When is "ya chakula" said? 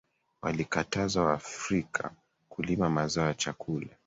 3.27-3.87